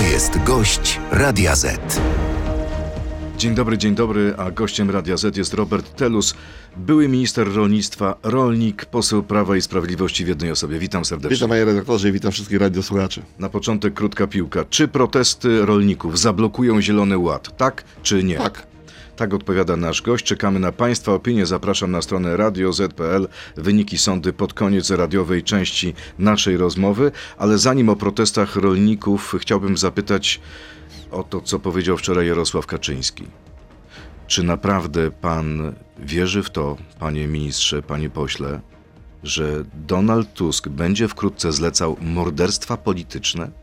[0.00, 2.00] To jest gość Radia Z.
[3.38, 6.34] Dzień dobry, dzień dobry, a gościem Radia Z jest Robert Telus,
[6.76, 10.78] były minister rolnictwa, rolnik, poseł Prawa i Sprawiedliwości w jednej osobie.
[10.78, 11.36] Witam serdecznie.
[11.36, 13.22] Witam panie redaktorze i witam wszystkich radiosłuchaczy.
[13.38, 14.64] Na początek krótka piłka.
[14.70, 17.56] Czy protesty rolników zablokują Zielony Ład?
[17.56, 18.36] Tak czy nie?
[18.36, 18.69] Tak.
[19.20, 20.24] Tak odpowiada nasz gość.
[20.24, 21.46] Czekamy na Państwa opinię.
[21.46, 23.28] Zapraszam na stronę radio.z.pl.
[23.56, 27.12] Wyniki sądy pod koniec radiowej części naszej rozmowy.
[27.38, 30.40] Ale zanim o protestach rolników, chciałbym zapytać
[31.10, 33.24] o to, co powiedział wczoraj Jarosław Kaczyński.
[34.26, 38.60] Czy naprawdę pan wierzy w to, panie ministrze, panie pośle,
[39.22, 43.59] że Donald Tusk będzie wkrótce zlecał morderstwa polityczne?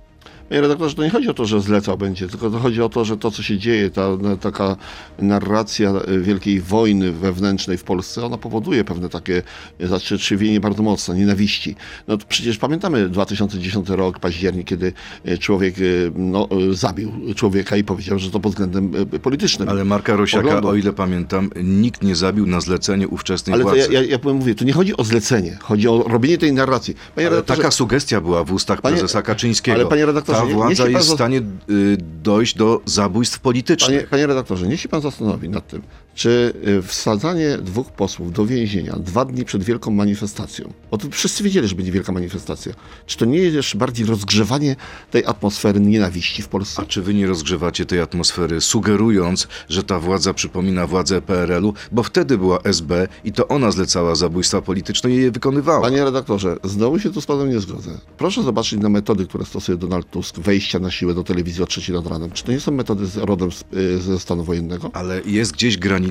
[0.49, 3.05] Panie redaktorze, to nie chodzi o to, że zlecał będzie, tylko to chodzi o to,
[3.05, 4.07] że to, co się dzieje, ta
[4.41, 4.75] taka
[5.19, 9.43] narracja e, wielkiej wojny wewnętrznej w Polsce, ona powoduje pewne takie
[9.79, 11.75] zatrzewienie bardzo mocne, nienawiści.
[12.07, 14.93] No przecież pamiętamy 2010 rok, październik, kiedy
[15.25, 15.81] e, człowiek e,
[16.15, 19.69] no, e, zabił człowieka i powiedział, że to pod względem e, politycznym.
[19.69, 20.67] Ale Marka Rosiaka, Poglądu.
[20.67, 23.79] o ile pamiętam, nikt nie zabił na zlecenie ówczesnej Ale władzy.
[23.79, 26.95] ja, ja, ja powiem, mówię, tu nie chodzi o zlecenie, chodzi o robienie tej narracji.
[27.17, 29.75] Ale taka sugestia była w ustach Panie- prezesa Kaczyńskiego.
[29.79, 33.97] ale panie redaktorze, Ta władza jest w stanie y, dojść do zabójstw politycznych.
[33.97, 35.81] Panie, panie redaktorze, niech się pan zastanowi nad tym,
[36.17, 41.43] czy y, wsadzanie dwóch posłów do więzienia dwa dni przed wielką manifestacją, bo to wszyscy
[41.43, 42.73] wiedzieli, że będzie wielka manifestacja,
[43.05, 44.75] czy to nie jest jeszcze bardziej rozgrzewanie
[45.11, 46.81] tej atmosfery nienawiści w Polsce?
[46.81, 52.03] A czy wy nie rozgrzewacie tej atmosfery, sugerując, że ta władza przypomina władzę PRL-u, bo
[52.03, 55.81] wtedy była SB i to ona zlecała zabójstwa polityczne i je wykonywała.
[55.81, 57.91] Panie redaktorze, znowu się tu z panem nie zgodzę.
[58.17, 61.95] Proszę zobaczyć na metody, które stosuje Donald Tusk, wejścia na siłę do telewizji o trzeciej
[61.95, 62.31] nad ranem.
[62.31, 64.89] Czy to nie są metody z, rodem z, y, ze stanu wojennego?
[64.93, 66.06] Ale jest gdzieś granica,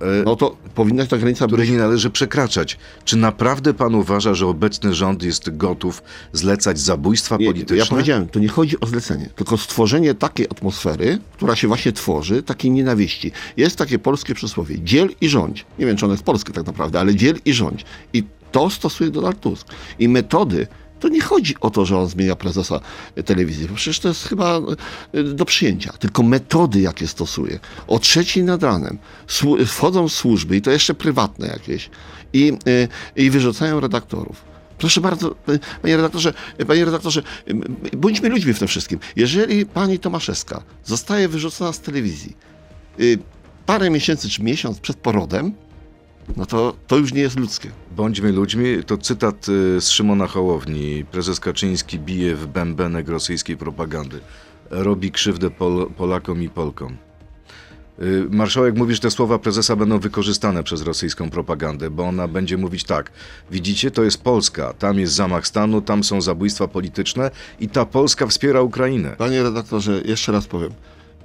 [0.00, 1.72] e, No to powinna ta granica której być...
[1.72, 2.78] nie należy przekraczać.
[3.04, 7.76] Czy naprawdę pan uważa, że obecny rząd jest gotów zlecać zabójstwa Nie, polityczne?
[7.76, 12.42] Ja powiedziałem, to nie chodzi o zlecenie, tylko stworzenie takiej atmosfery, która się właśnie tworzy,
[12.42, 13.32] takiej nienawiści.
[13.56, 15.66] Jest takie polskie przysłowie, dziel i rządź.
[15.78, 17.84] Nie wiem, czy ono jest polskie tak naprawdę, ale dziel i rządź.
[18.12, 19.66] I to stosuje Donald Tusk.
[19.98, 20.66] I metody,
[21.04, 22.80] to nie chodzi o to, że on zmienia prezesa
[23.24, 24.60] telewizji, bo przecież to jest chyba
[25.12, 25.92] e, do przyjęcia.
[25.92, 27.58] Tylko metody, jakie stosuje.
[27.86, 28.98] O trzeciej nad ranem
[29.66, 31.90] wchodzą służby, i to jeszcze prywatne jakieś,
[32.32, 32.52] i,
[33.16, 34.44] e, i wyrzucają redaktorów.
[34.78, 36.34] Proszę bardzo, e, panie redaktorze,
[36.66, 37.22] panie redaktorze,
[37.96, 38.98] bądźmy ludźmi w tym wszystkim.
[39.16, 42.36] Jeżeli pani Tomaszewska zostaje wyrzucona z telewizji
[43.00, 43.18] y,
[43.66, 45.54] parę miesięcy czy miesiąc przed porodem,
[46.36, 47.70] no to to już nie jest ludzkie.
[47.96, 51.04] Bądźmy ludźmi, to cytat y, z Szymona Hołowni.
[51.10, 54.20] Prezes Kaczyński bije w bębenek rosyjskiej propagandy.
[54.70, 56.96] Robi krzywdę Pol Polakom i Polkom.
[58.02, 62.56] Y, Marszałek mówi, że te słowa prezesa będą wykorzystane przez rosyjską propagandę, bo ona będzie
[62.56, 63.12] mówić tak.
[63.50, 67.30] Widzicie, to jest Polska, tam jest zamach stanu, tam są zabójstwa polityczne
[67.60, 69.14] i ta Polska wspiera Ukrainę.
[69.18, 70.72] Panie redaktorze, jeszcze raz powiem.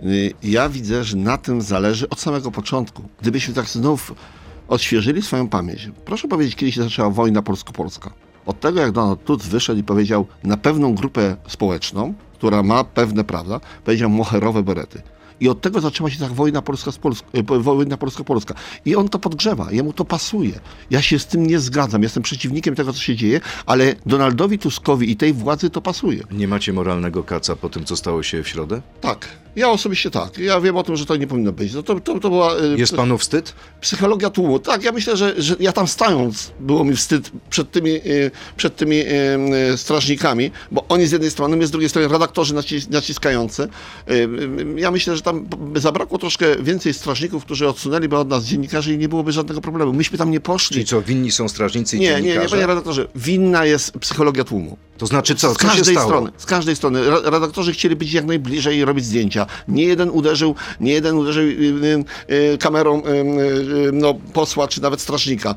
[0.03, 3.03] Y, Ja widzę, że na tym zależy od samego początku.
[3.21, 4.13] Gdybyśmy tak znów
[4.69, 5.89] odświeżyli swoją pamięć.
[6.05, 8.11] Proszę powiedzieć, kiedy się zaczęła wojna polsko-polska.
[8.45, 13.23] Od tego, jak Donald Tusk wyszedł i powiedział na pewną grupę społeczną, która ma pewne
[13.23, 15.01] prawa, powiedział moherowe berety.
[15.39, 18.53] I od tego zaczęła się tak wojna polska z Polsk- po- wojna polsko-polska.
[18.85, 20.59] I on to podgrzewa, jemu to pasuje.
[20.89, 25.11] Ja się z tym nie zgadzam, jestem przeciwnikiem tego, co się dzieje, ale Donaldowi Tuskowi
[25.11, 26.23] i tej władzy to pasuje.
[26.31, 28.81] Nie macie moralnego kaca po tym, co stało się w środę?
[29.01, 29.27] Tak.
[29.55, 30.37] Ja osobiście tak.
[30.37, 31.73] Ja wiem o tym, że to nie powinno być.
[31.73, 33.55] No to, to, to była y, Jest panu wstyd?
[33.81, 34.59] psychologia tłumu.
[34.59, 38.75] Tak, ja myślę, że, że ja tam stając było mi wstyd przed tymi, y, przed
[38.75, 39.03] tymi
[39.75, 43.67] strażnikami, bo oni z jednej strony, my z drugiej strony redaktorzy nacis, naciskający.
[44.75, 48.97] Ja myślę, że tam by zabrakło troszkę więcej strażników, którzy odsunęliby od nas dziennikarzy i
[48.97, 49.93] nie byłoby żadnego problemu.
[49.93, 50.73] Myśmy tam nie poszli.
[50.73, 52.49] Czyli co, winni są strażnicy i Nie, nie, nie, dziennikarze?
[52.49, 53.07] panie redaktorze.
[53.15, 54.77] Winna jest psychologia tłumu.
[54.97, 55.53] To znaczy co?
[55.53, 57.01] Z Co każdej strony, z każdej strony.
[57.23, 59.45] Redaktorzy chcieli być jak najbliżej i robić zdjęcia.
[59.67, 61.47] Nie jeden uderzył, nie jeden uderzył y,
[62.29, 63.01] y, y, kamerą
[63.93, 65.55] no, posła czy nawet strażnika.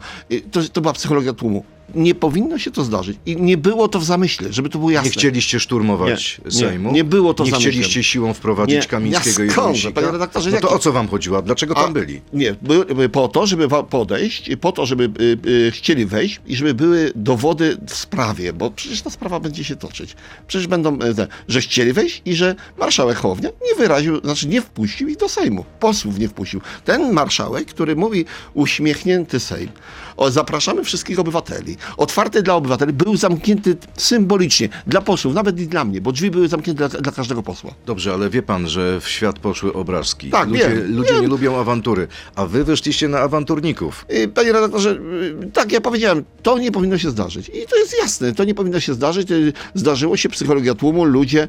[0.53, 1.65] To, to była psychologia tłumu.
[1.95, 3.19] Nie powinno się to zdarzyć.
[3.27, 5.09] I nie było to w zamyśle, żeby to było jasne.
[5.09, 6.93] Nie chcieliście szturmować Nie, nie, Sejmu?
[6.93, 7.73] nie było to Nie zamyślem.
[7.73, 9.93] chcieliście siłą wprowadzić Nie, Kamińskiego ja i skąd, Wąsika?
[9.93, 11.43] panie redaktorze, No to jaki- o co wam chodziło?
[11.43, 12.21] Dlaczego tam A, byli?
[12.33, 16.41] Nie, by, by po to, żeby podejść, i po to, żeby y, y, chcieli wejść
[16.47, 20.17] i żeby były dowody w sprawie, bo przecież ta sprawa będzie się toczyć.
[20.47, 25.09] Przecież będą, e, że chcieli wejść i że marszałek Hołownia nie wyraził, znaczy nie wpuścił
[25.09, 25.65] ich do Sejmu.
[25.81, 26.61] Posłów nie wpuścił.
[26.85, 28.25] Ten marszałek, który mówi
[28.55, 29.69] uśmiechnięty Sejm,
[30.17, 31.77] o, zapraszamy wszystkich obywateli.
[31.97, 36.49] Otwarty dla obywateli, był zamknięty symbolicznie dla posłów, nawet i dla mnie, bo drzwi były
[36.49, 37.71] zamknięte dla, dla każdego posła.
[37.87, 40.31] Dobrze, ale wie pan, że w świat poszły obrazki.
[40.31, 41.23] Tak, ludzie wiem, ludzie wiem.
[41.23, 44.07] nie lubią awantury, a wy wyszliście na awanturników.
[44.15, 47.49] Y, Panie redaktorze, y, tak, ja powiedziałem, to nie powinno się zdarzyć.
[47.49, 49.31] I to jest jasne, to nie powinno się zdarzyć.
[49.31, 51.49] Y, Zdarzyło się, psychologia tłumu, ludzie.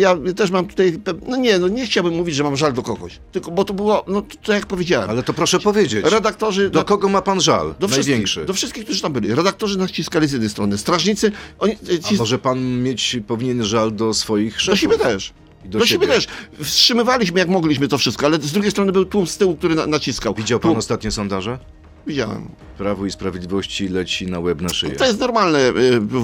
[0.00, 0.98] Ja też mam tutaj,
[1.28, 4.04] no nie, no nie chciałbym mówić, że mam żal do kogoś, tylko, bo to było,
[4.08, 5.10] no to, to jak powiedziałem.
[5.10, 6.70] Ale to proszę powiedzieć, Redaktorzy...
[6.70, 7.73] do kogo ma pan żal?
[7.80, 8.44] Do wszystkich, Największy.
[8.44, 9.34] do wszystkich, którzy tam byli.
[9.34, 14.14] Redaktorzy naciskali z jednej strony, strażnicy, oni, A ci, może pan mieć powinien żal do
[14.14, 14.70] swoich szefów?
[14.70, 15.32] do siebie też.
[15.64, 16.14] I Do, do siebie siebie.
[16.14, 16.26] też.
[16.62, 19.86] Wstrzymywaliśmy jak mogliśmy to wszystko, ale z drugiej strony był tłum z tyłu, który na,
[19.86, 20.34] naciskał.
[20.34, 21.58] Widział pan Tłum- ostatnie sondaże?
[22.06, 22.48] Widziałem.
[22.78, 24.96] Prawo i Sprawiedliwości leci na łeb na szyję.
[24.96, 25.58] To jest normalne,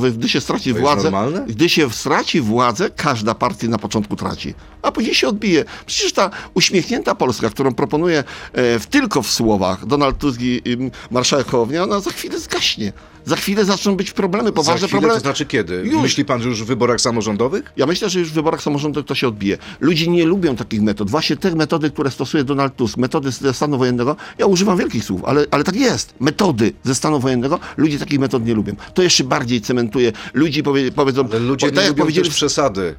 [0.05, 1.03] y, gdy się straci To władzę.
[1.11, 1.45] normalne?
[1.49, 5.65] Gdy się straci władzę, każda partia na początku traci, a później się odbije.
[5.87, 8.19] Przecież ta uśmiechnięta Polska, którą proponuje
[8.53, 12.93] e, w, tylko w słowach Donald Tusk i i marszałek Hołownia, ona za chwilę zgaśnie.
[13.25, 15.21] Za chwilę zaczną być problemy, poważne Za chwilę, problemy.
[15.21, 15.83] to znaczy kiedy?
[15.85, 16.03] Już.
[16.03, 17.73] Myśli pan, że już w wyborach samorządowych?
[17.77, 19.59] Ja myślę, że już w wyborach samorządowych to się odbije.
[19.81, 21.11] Ludzie nie lubią takich metod.
[21.11, 25.25] Właśnie te metody, które stosuje Donald Tusk, metody ze stanu wojennego, ja używam wielkich słów,
[25.25, 26.15] ale, ale tak jest.
[26.21, 28.73] Metody ze stanu wojennego, ludzie takich metod nie lubią.
[28.95, 30.13] To jeszcze bardziej cementuje.
[30.35, 31.29] Ludzi powie, powiedzą...
[31.31, 32.95] Ale ludzie o, nie tak jak lubią powiedzieli, też przesady.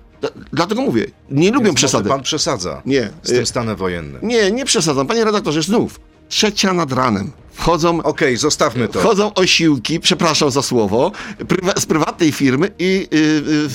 [0.53, 2.09] Dlatego mówię, nie lubią Więc przesady.
[2.09, 3.09] Pan przesadza Nie.
[3.23, 4.19] z tym Y- stanem wojennym.
[4.27, 5.07] Nie, nie przesadzam.
[5.07, 5.99] Panie redaktorze, znów.
[6.29, 7.31] Trzecia nad ranem.
[7.65, 8.99] Wchodzą, Okej, zostawmy to.
[8.99, 11.11] wchodzą osiłki, przepraszam za słowo,
[11.47, 13.17] prywa, z prywatnej firmy i y,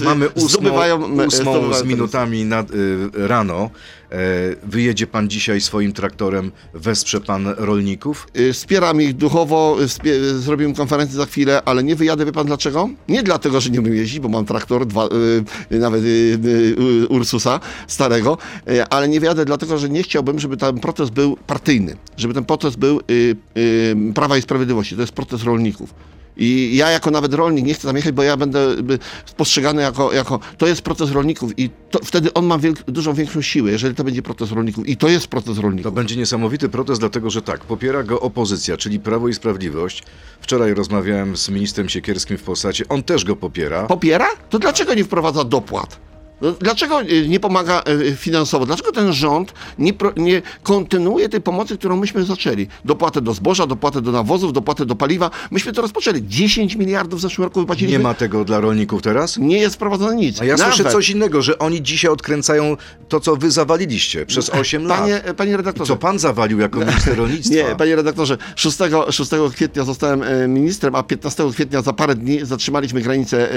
[0.01, 2.75] y, Mamy ósmą, zdobywają, ósmą zdobywają z minutami nad, y,
[3.15, 3.71] rano.
[4.13, 4.19] E,
[4.63, 8.27] wyjedzie pan dzisiaj swoim traktorem, wesprze pan rolników?
[8.39, 12.89] Y, Wspieram ich duchowo, wspie- zrobimy konferencję za chwilę, ale nie wyjadę, wie pan dlaczego?
[13.09, 17.07] Nie dlatego, że nie umiem jeździć, bo mam traktor, dwa, y, y, nawet y, y,
[17.09, 18.39] Ursusa starego,
[18.71, 22.45] y, ale nie wyjadę dlatego, że nie chciałbym, żeby ten protest był partyjny, żeby ten
[22.45, 23.01] protest był
[24.15, 25.95] Prawa i Sprawiedliwości, to jest protest rolników.
[26.39, 28.59] I ja jako nawet rolnik nie chcę tam jechać, bo ja będę
[29.37, 33.43] postrzegany jako, jako to jest protest rolników i to, wtedy on ma wielk, dużą większą
[33.43, 35.95] siłę, jeżeli to będzie protest rolników i to jest protest To rolników.
[35.95, 40.03] będzie niesamowity protest, dlatego że tak, popiera go opozycja, czyli Prawo i Sprawiedliwość.
[40.41, 43.87] Wczoraj rozmawiałem z ministrem Siekierskim w Polsacie, on też go popiera.
[43.87, 46.01] popiera, to dlaczego nie wprowadza dopłat?
[46.41, 48.67] No, Dlaczego y, nie pomaga y, finansowo?
[48.67, 52.67] Dlaczego ten rząd nie, pro, nie kontynuuje tej pomocy, którą myśmy zaczęli?
[52.85, 55.31] Dopłatę do zboża, dopłatę do nawozów, dopłatę do paliwa.
[55.51, 56.23] Myśmy to rozpoczęli.
[56.29, 57.99] 10 miliardów w zeszłym roku wypłaciliśmy.
[57.99, 59.37] Nie ma tego dla rolników teraz?
[59.39, 60.41] Nie jest wprowadzone nic.
[60.41, 62.77] A ja Nawet- słyszę coś innego, że oni dzisiaj odkręcają
[63.09, 65.01] to, co wy zawaliliście przez 8 lat.
[65.01, 65.89] Panie, panie I redaktorze.
[65.89, 67.55] co pan zawalił jako minister rolnictwa?
[67.55, 68.79] Nie, panie redaktorze, 6,
[69.11, 73.51] 6 kwietnia zostałem e, ministrem, a 15 kwietnia za parę dni zatrzymaliśmy granicę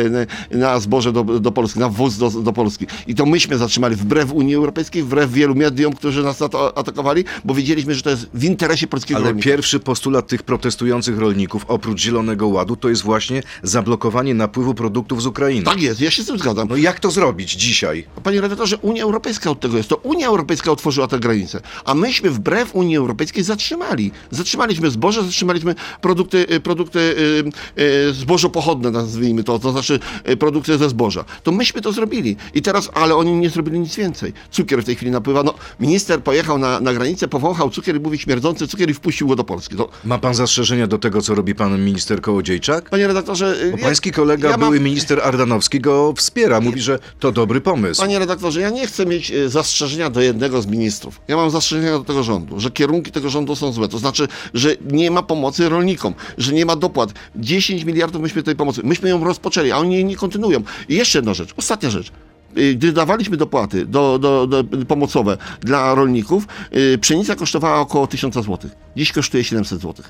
[0.51, 2.68] e, na- zboże do, do Polski, na wwóz do, do Polski.
[3.07, 6.41] I to myśmy zatrzymali wbrew Unii Europejskiej, wbrew wielu mediom, którzy nas
[6.75, 9.45] atakowali, bo wiedzieliśmy, że to jest w interesie polskiego Ale rolnika.
[9.45, 15.25] pierwszy postulat tych protestujących rolników, oprócz Zielonego Ładu, to jest właśnie zablokowanie napływu produktów z
[15.25, 15.65] Ukrainy.
[15.65, 16.67] Tak jest, ja się z tym zgadzam.
[16.67, 18.05] No jak to zrobić dzisiaj?
[18.23, 19.89] Panie redaktorze, Unia Europejska od tego jest.
[19.89, 24.11] To Unia Europejska otworzyła te granice, a myśmy wbrew Unii Europejskiej zatrzymali.
[24.31, 29.99] Zatrzymaliśmy zboże, zatrzymaliśmy produkty, y, produkty y, y, zbożopochodne, nazwijmy to, to znaczy
[30.39, 31.25] produkty ze zboża.
[31.43, 32.35] To myśmy to zrobili.
[32.53, 34.33] I teraz, ale oni nie zrobili nic więcej.
[34.51, 35.43] Cukier w tej chwili napływa.
[35.43, 39.35] No, minister pojechał na, na granicę, powąchał cukier i mówi śmierdzący cukier i wpuścił go
[39.35, 39.75] do Polski.
[39.75, 42.89] To, Ma pan zastrzeżenia do tego, co robi pan minister Kołodziejczak?
[42.89, 43.55] panie redaktorze...
[43.63, 46.61] y, Bo ja- pański kolega, ja mam- były minister Ardanowski, go wspiera.
[46.61, 48.01] Mówi, że to dobry pomysł.
[48.01, 51.21] Panie redaktorze, ja nie chcę mieć e, zastrzeżenia do jednego z ministrów.
[51.27, 53.87] Ja mam zastrzeżenia do tego rządu, że kierunki tego rządu są złe.
[53.87, 57.13] To znaczy, że nie ma pomocy rolnikom, że nie ma dopłat.
[57.35, 58.81] 10 miliardów myśmy tej pomocy.
[58.83, 60.63] Myśmy ją rozpoczęli, a oni jej nie kontynuują.
[60.89, 62.11] I jeszcze jedna rzecz, ostatnia rzecz.
[62.57, 68.35] Y, Gdy dawaliśmy dopłaty do, do, do pomocowe dla rolników, y, pszenica kosztowała około 1000
[68.35, 68.57] zł.
[68.95, 70.05] Dziś kosztuje 700 zł.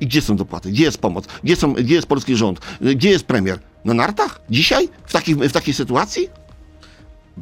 [0.00, 0.70] I gdzie są dopłaty?
[0.70, 1.24] Gdzie jest pomoc?
[1.44, 2.60] Gdzie, są, gdzie jest polski rząd?
[2.86, 3.58] Y, Gdzie jest premier?
[3.84, 4.40] Na nartach?
[4.50, 4.88] Dzisiaj?
[5.06, 6.28] W, takiej w takiej sytuacji?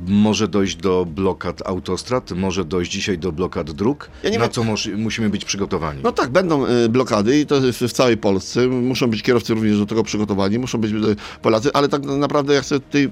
[0.06, 4.62] Może dojść do blokad autostrad, może dojść dzisiaj do blokad dróg, Ja na wiem- co
[4.64, 6.00] moż- musimy być przygotowani.
[6.04, 8.66] No tak, będą y, blokady i to w, w całej Polsce.
[8.66, 10.96] Muszą być kierowcy również do tego przygotowani, muszą być y,
[11.42, 13.10] Polacy, ale tak naprawdę ja chcę tutaj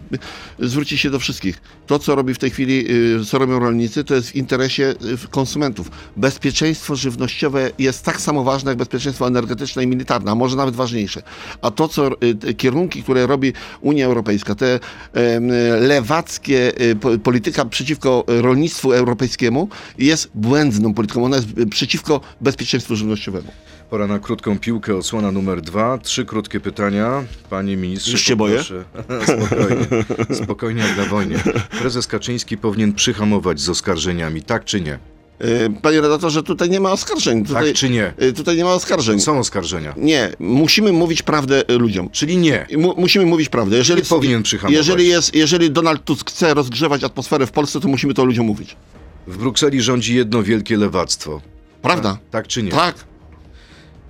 [0.63, 1.61] y, zwrócić się do wszystkich.
[1.87, 2.85] To, co robi w tej chwili,
[3.21, 4.95] y, co robią rolnicy, to jest w interesie
[5.25, 5.91] y, konsumentów.
[6.17, 11.23] Bezpieczeństwo żywnościowe jest tak samo ważne jak bezpieczeństwo energetyczne i militarne, a może nawet ważniejsze.
[11.63, 12.11] A to, co
[12.49, 14.81] y, kierunki, które robi Unia Europejska, te
[15.81, 16.68] lewackie
[17.23, 21.25] polityka przeciwko rolnictwu europejskiemu jest błędną polityką.
[21.25, 23.49] Ona jest y, przeciwko bezpieczeństwu żywnościowemu.
[23.91, 25.99] Pora na krótką piłkę, odsłona numer dwa.
[25.99, 27.25] Trzy krótkie pytania.
[27.51, 28.63] Panie ministrze, Już się boję?
[29.25, 29.87] Spokojnie,
[30.45, 31.37] spokojnie jak na wojnie.
[31.81, 34.99] Prezes Kaczyński powinien przyhamować z oskarżeniami, tak czy nie?
[35.45, 37.45] Y, Panie redaktorze, tutaj nie ma oskarżeń.
[37.45, 38.13] Tutaj, Tak czy nie?
[38.23, 39.21] y, Tutaj nie ma oskarżeń.
[39.21, 39.95] Są oskarżenia.
[39.97, 42.11] Nie, musimy mówić prawdę y, ludziom.
[42.11, 42.67] Czyli nie.
[42.77, 43.77] Mu, musimy mówić prawdę.
[43.77, 44.77] Jeżeli, Nie powinien przyhamować.
[44.77, 48.77] jeżeli, jest, jeżeli Donald Tusk chce rozgrzewać atmosferę w Polsce, to musimy to ludziom mówić.
[49.27, 51.41] W Brukseli rządzi jedno wielkie lewactwo.
[51.83, 52.19] Prawda?
[52.31, 52.71] Tak czy nie?
[52.71, 52.95] Tak.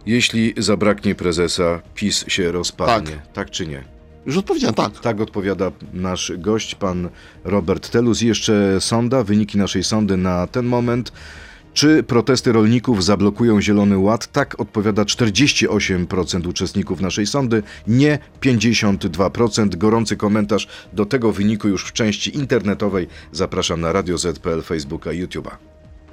[0.06, 3.22] Jeśli zabraknie prezesa, PiS się rozpadnie.
[3.32, 3.84] Tak, czy nie?
[4.26, 5.00] Już odpowiedziałem, tak.
[5.00, 7.08] Tak odpowiada nasz gość, pan
[7.44, 8.22] Robert Telus.
[8.22, 11.12] I jeszcze sonda, wyniki naszej sondy na ten moment.
[11.74, 14.32] Czy protesty rolników zablokują Zielony Ład?
[14.32, 19.76] Tak odpowiada 48% uczestników naszej sondy, nie 52%.
[19.76, 23.08] Gorący komentarz do tego wyniku już w części internetowej.
[23.32, 25.50] Zapraszam na Radio Z.pl, Facebooka, YouTube'a.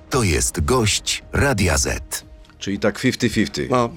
[0.09, 2.25] To jest gość Radia Z.
[2.59, 3.67] Czyli tak 50-50.
[3.69, 3.89] No,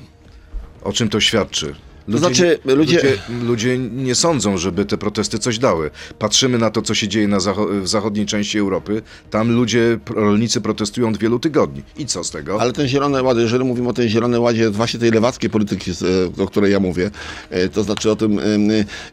[0.82, 1.74] O czym to świadczy?
[2.08, 5.90] Ludzie, znaczy, ludzie- ludzie, ludzie nie sądzą, żeby te protesty coś dały.
[6.18, 9.02] Patrzymy na to, co się dzieje na zacho- w zachodniej części Europy.
[9.30, 11.82] Tam ludzie, rolnicy protestują od wielu tygodni.
[11.98, 12.60] I co z tego?
[12.60, 16.38] ale ten Zielony Ład, jeżeli mówimy o tej Zielonej Ładzie, właśnie tej lewackiej polityki, z-
[16.40, 17.10] o której ja mówię,
[17.50, 18.42] e, to znaczy o tym e,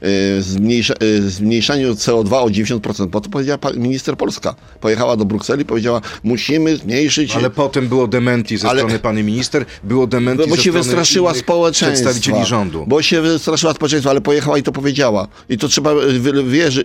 [0.01, 4.55] e, zmniejsza, e, zmniejszaniu CO2 o 90%, bo to powiedziała minister Polska.
[4.81, 7.35] Pojechała do Brukseli i powiedziała, musimy zmniejszyć...
[7.35, 10.79] Ale potem było dementi ze Ale- strony pani minister, było dementi No bo ze strony
[10.79, 12.09] wystraszyła społeczeństwa.
[12.09, 12.84] przedstawicieli rządu.
[12.87, 15.27] Bo się wystraszyła społeczeństwa, ale pojechała i to powiedziała.
[15.49, 16.83] I to trzeba y, wierzy,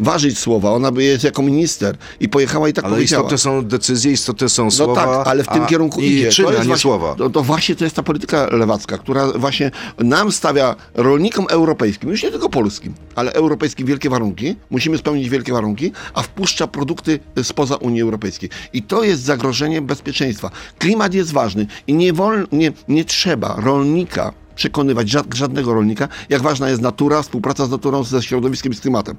[0.00, 0.70] ważyć słowa.
[0.72, 3.22] Ona jest jako minister i pojechała i tak Ale powiedziała.
[3.22, 4.94] istotne są decyzje, istotne są No słowa.
[5.18, 6.30] tak, ale w tym kierunku i idzie.
[6.30, 7.14] Czyny, to jest nie właśnie, słowa.
[7.14, 12.22] To, to właśnie to jest ta polityka lewacka, która właśnie nam stawia rolnikom europejskim, już
[12.22, 14.56] nie tylko polskim, ale europejskim wielkie warunki.
[14.70, 18.50] Musimy spełnić wielkie warunki, a wpuszcza produkty spoza Unii Europejskiej.
[18.72, 20.50] I to jest zagrożenie bezpieczeństwa.
[20.78, 26.42] Klimat jest ważny i nie, wolno, nie, nie trzeba rolnika przekonywać, żad, żadnego rolnika, jak
[26.42, 29.16] ważna jest natura, współpraca z naturą, ze środowiskiem z klimatem.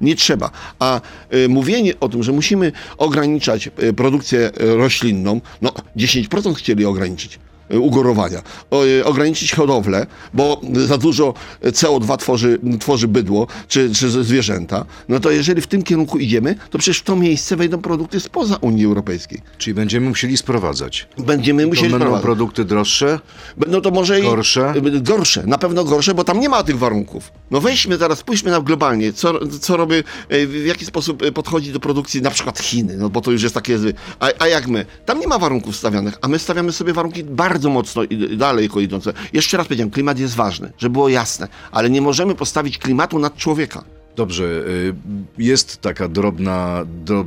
[0.00, 0.50] Nie trzeba.
[0.78, 1.00] A
[1.34, 7.38] y, mówienie o tym, że musimy ograniczać y, produkcję y, roślinną, no 10% chcieli ograniczyć
[7.70, 14.84] ugorowania, o, y, ograniczyć hodowlę, bo za dużo CO2 tworzy, tworzy bydło czy, czy zwierzęta,
[15.08, 18.56] no to jeżeli w tym kierunku idziemy, to przecież w to miejsce wejdą produkty spoza
[18.56, 19.40] Unii Europejskiej.
[19.58, 21.08] Czyli będziemy musieli sprowadzać.
[21.18, 22.22] Będziemy To musieli będą wprowadzać.
[22.24, 23.20] produkty droższe?
[23.68, 24.74] No to może Gorsze?
[24.96, 27.32] I, gorsze, na pewno gorsze, bo tam nie ma tych warunków.
[27.50, 29.94] No weźmy teraz, spójrzmy na globalnie, co, co robi,
[30.30, 33.78] w jaki sposób podchodzi do produkcji na przykład Chiny, no bo to już jest takie,
[34.20, 34.86] a, a jak my?
[35.06, 37.24] Tam nie ma warunków stawianych, a my stawiamy sobie warunki
[37.58, 39.12] bardzo mocno i- daleko idące.
[39.32, 43.36] Jeszcze raz powiedziałem, klimat jest ważny, żeby było jasne, ale nie możemy postawić klimatu nad
[43.36, 43.84] człowieka.
[44.16, 44.94] Dobrze, y,
[45.38, 47.26] jest taka drobna, drob,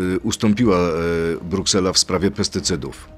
[0.00, 3.08] y, ustąpiła y, Bruksela w sprawie pestycydów.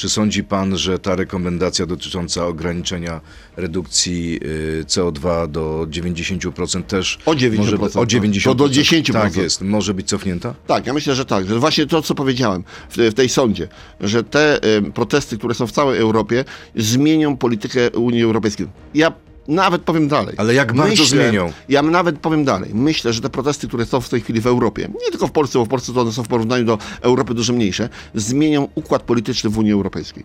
[0.00, 3.20] Czy sądzi pan, że ta rekomendacja dotycząca ograniczenia
[3.56, 4.40] redukcji
[4.80, 8.08] y, CO2 do 90% też O 90%, może być, o tak.
[8.08, 9.12] 90%, To do 10%.
[9.12, 10.54] Tak jest, może być cofnięta?
[10.66, 13.68] Tak, ja myślę, że tak, że właśnie to, co powiedziałem w, w tej sądzie,
[14.00, 16.44] że te em, protesty, które są w całej Europie,
[16.76, 18.66] zmienią politykę Unii Europejskiej.
[18.94, 19.12] Ja
[19.48, 20.34] nawet powiem dalej.
[20.38, 21.52] Ale jak bardzo zmienią?
[21.68, 22.70] Ja nawet powiem dalej.
[22.74, 25.58] Myślę, że te protesty, które są w tej chwili w Europie, nie tylko w Polsce,
[25.58, 29.50] bo w Polsce to one są w porównaniu do Europy dużo mniejsze, zmienią układ polityczny
[29.50, 30.24] w Unii Europejskiej.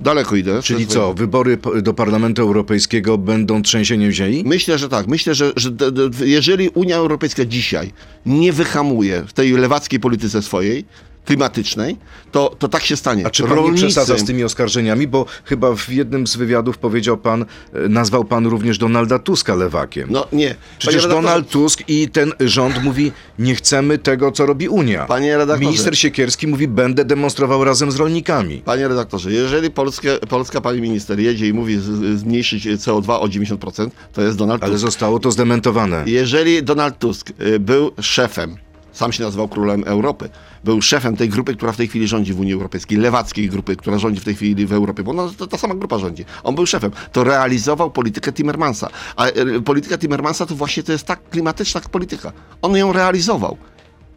[0.00, 0.62] Daleko idę.
[0.62, 4.42] Czyli co, wybory po- do Parlamentu Europejskiego będą trzęsieniem ziemi?
[4.46, 5.06] Myślę, że tak.
[5.06, 7.92] Myślę, że, że d, d, jeżeli Unia Europejska dzisiaj
[8.26, 10.84] nie wyhamuje w tej lewackiej polityce swojej,
[11.24, 11.96] klimatycznej,
[12.32, 13.26] to, to tak się stanie.
[13.26, 15.06] A czy pan nie przesadza z tymi oskarżeniami?
[15.06, 20.08] Bo chyba w jednym z wywiadów powiedział pan, e, nazwał pan również Donalda Tuska lewakiem.
[20.10, 20.54] No nie.
[20.78, 25.06] Przecież Panie redaktorze, Donald Tusk i ten rząd mówi, nie chcemy tego, co robi Unia.
[25.06, 25.66] Panie redaktorze.
[25.66, 28.62] Minister Siekierski mówi, będę demonstrował razem z rolnikami.
[28.64, 31.78] Panie redaktorze, jeżeli Polskie, polska pani minister jedzie i mówi
[32.16, 34.82] zmniejszyć CO2 o 90%, to jest Donald Ale Tusk.
[34.84, 36.04] zostało to zdementowane.
[36.06, 38.56] Jeżeli Donald Tusk y, był szefem,
[38.94, 40.28] sam się nazywał królem Europy,
[40.64, 43.98] był szefem tej grupy, która w tej chwili rządzi w Unii Europejskiej, lewackiej grupy, która
[43.98, 46.24] rządzi w tej chwili w Europie, bo to, ta sama grupa rządzi.
[46.44, 46.90] On był szefem.
[47.12, 48.88] To realizował politykę Timmermansa.
[49.16, 52.32] A y, polityka Timmermansa to właśnie to jest tak klimatyczna polityka.
[52.62, 53.56] On ją realizował.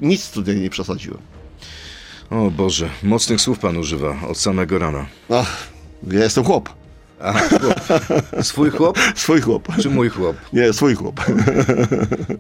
[0.02, 1.20] Nic tutaj nie przesadziłem.
[2.30, 5.06] O Boże, mocnych słów pan używa od samego rana.
[5.30, 5.68] Ach,
[6.08, 6.77] ja jestem chłop.
[7.20, 7.82] A, chłop.
[8.42, 9.68] Swój chłop Swój chłop.
[9.82, 10.36] czy mój chłop?
[10.54, 11.22] Nie, swój chłop.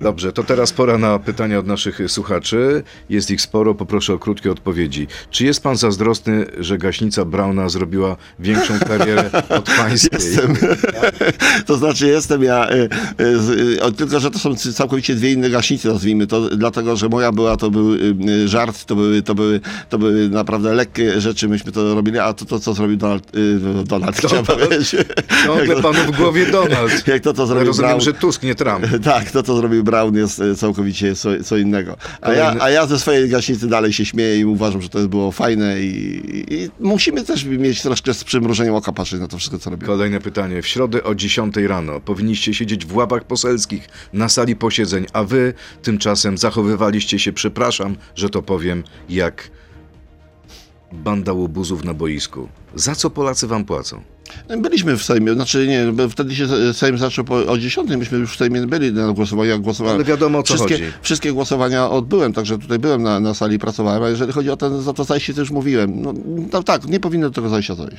[0.01, 2.84] Dobrze, to teraz pora na pytania od naszych słuchaczy.
[3.10, 5.07] Jest ich sporo, poproszę o krótkie odpowiedzi.
[5.31, 10.10] Czy jest pan zazdrosny, że gaśnica Brauna zrobiła większą karierę od pańskiej?
[10.13, 10.55] Jestem.
[11.65, 12.89] to znaczy jestem ja, y,
[13.88, 17.57] y, tylko że to są całkowicie dwie inne gaśnice, nazwijmy to, dlatego że moja była,
[17.57, 21.96] to był y, żart, to były, to były, to były naprawdę lekkie rzeczy, myśmy to
[21.96, 24.22] robili, a to, to co zrobił Donald, y, Donald
[25.45, 27.07] Ciągle panu w głowie Donald.
[27.07, 28.01] Jak to, co Ja zrobił rozumiem, Brown.
[28.01, 28.86] że Tusk, nie Trump.
[29.03, 31.97] Tak, to co zrobił Brown jest e, całkowicie co, co innego.
[32.21, 35.31] A ja, a ja ze swojej gaśnicy dalej się śmieję i uważam, że to było
[35.31, 39.69] fajne i, i musimy też mieć troszkę z przymrużeniem oka patrzeć na to wszystko, co
[39.69, 39.88] robimy.
[39.88, 40.62] Kolejne pytanie.
[40.62, 45.53] W środę o 10 rano powinniście siedzieć w ławach poselskich na sali posiedzeń, a wy
[45.81, 49.50] tymczasem zachowywaliście się, przepraszam, że to powiem, jak
[50.91, 52.50] banda łobuzów na boisku.
[52.75, 54.01] Za co Polacy wam płacą?
[54.62, 58.38] Byliśmy w Sejmie, znaczy nie, wtedy się Sejm zaczął po, o 10, myśmy już w
[58.38, 59.60] Sejmie byli na głosowaniach.
[59.60, 59.96] Głosowałem.
[59.96, 60.91] Ale wiadomo, o co wszystkie, chodzi.
[61.01, 64.82] Wszystkie głosowania odbyłem, także tutaj byłem na, na sali, pracowałem, a jeżeli chodzi o ten,
[64.82, 66.01] za to zajście, to już mówiłem.
[66.01, 66.13] No,
[66.51, 67.98] no tak, nie powinno do tego zajścia dojść.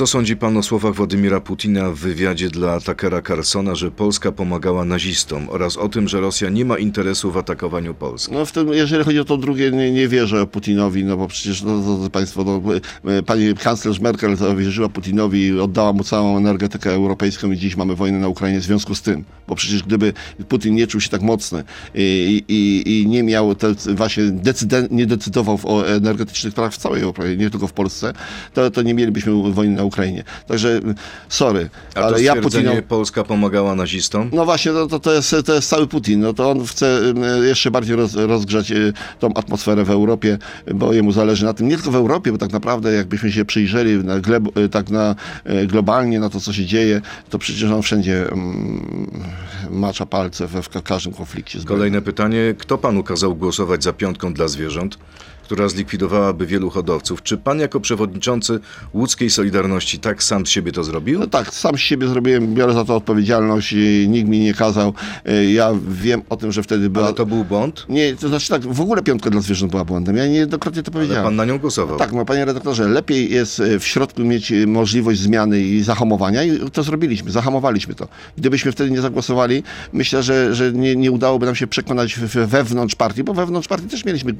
[0.00, 4.84] Co sądzi pan o słowach Władimira Putina w wywiadzie dla Takera Carsona, że Polska pomagała
[4.84, 8.32] nazistom oraz o tym, że Rosja nie ma interesu w atakowaniu Polski?
[8.32, 11.62] No w tym, jeżeli chodzi o to drugie, nie, nie wierzę Putinowi, no bo przecież,
[11.62, 12.62] no, drodzy Państwo, no,
[13.12, 18.18] e, pani kanclerz Merkel zawierzyła Putinowi oddała mu całą energetykę europejską i dziś mamy wojnę
[18.18, 19.24] na Ukrainie w związku z tym.
[19.48, 20.12] Bo przecież gdyby
[20.48, 21.64] Putin nie czuł się tak mocny
[21.94, 27.02] i, i, i nie miał, te, właśnie decyden, nie decydował o energetycznych sprawach w całej
[27.02, 28.12] Europie, nie tylko w Polsce,
[28.54, 29.89] to, to nie mielibyśmy wojny na Ukrainie.
[30.48, 30.80] Także,
[31.28, 32.82] sorry, A ale ja Putinowi...
[32.82, 34.30] Polska pomagała nazistom?
[34.32, 36.20] No właśnie, no to, to, jest, to jest cały Putin.
[36.20, 37.00] No to on chce
[37.42, 40.38] jeszcze bardziej roz, rozgrzać y, tą atmosferę w Europie,
[40.74, 44.04] bo jemu zależy na tym, nie tylko w Europie, bo tak naprawdę jakbyśmy się przyjrzeli
[44.04, 45.14] na gleb, y, tak na,
[45.62, 49.10] y, globalnie na to, co się dzieje, to przecież on wszędzie mm,
[49.70, 51.58] macza palce we w ka- każdym konflikcie.
[51.64, 52.54] Kolejne pytanie.
[52.58, 54.98] Kto panu kazał głosować za piątką dla zwierząt,
[55.50, 57.22] która zlikwidowałaby wielu hodowców?
[57.22, 58.60] Czy pan jako przewodniczący
[58.94, 61.18] łódzkiej Solidarności tak sam z siebie to zrobił?
[61.18, 64.94] No tak, sam z siebie zrobiłem, biorę za to odpowiedzialność i nikt mi nie kazał.
[65.28, 67.04] Y, Ja wiem o tym, że wtedy była...
[67.06, 67.86] Ale to był błąd?
[67.88, 70.16] Nie, to znaczy tak, w ogóle piątka dla zwierząt była błędem.
[70.16, 71.24] Ja niejednokrotnie to Ale powiedziałem.
[71.24, 71.98] pan na nią głosował.
[71.98, 76.44] Tak, no panie redaktorze, lepiej jest e, w środku mieć e, możliwość zmiany i zahamowania
[76.44, 78.08] i to zrobiliśmy, zahamowaliśmy to.
[78.38, 83.24] Gdybyśmy wtedy nie zagłosowali, myślę, że, że nie, nie udałoby nam się przekonać wewnątrz partii,
[83.24, 84.34] bo wewnątrz partii też mieliśmy e,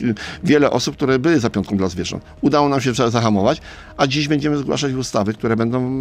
[0.45, 2.25] wiele osób, które były za piątką dla zwierząt.
[2.41, 3.61] Udało nam się za- zahamować,
[3.97, 6.01] a dziś będziemy zgłaszać ustawy, które będą